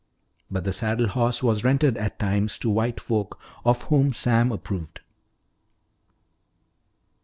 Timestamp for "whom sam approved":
3.83-5.01